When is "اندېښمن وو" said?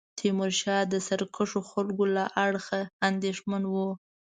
3.09-3.89